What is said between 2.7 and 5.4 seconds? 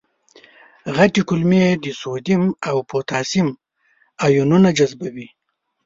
پتاشیم آیونونه جذبوي.